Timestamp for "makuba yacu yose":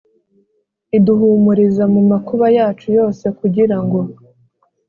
2.11-3.25